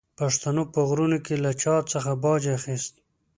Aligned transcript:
پښتنو 0.19 0.63
په 0.73 0.79
غرونو 0.87 1.17
کې 1.25 1.35
له 1.43 1.51
چا 1.61 1.75
څخه 1.91 2.11
باج 2.23 2.43
اخیست. 2.57 2.93